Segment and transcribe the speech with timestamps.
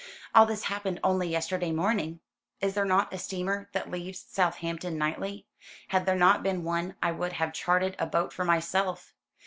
[0.33, 2.21] "All this happened only yesterday morning."
[2.59, 5.45] "Is there not a steamer that leaves Southampton nightly?
[5.89, 9.13] Had there not been one I would have chartered a boat for myself.